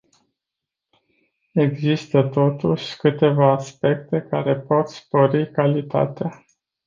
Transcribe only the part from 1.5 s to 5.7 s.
Există totuși câteva aspecte care pot spori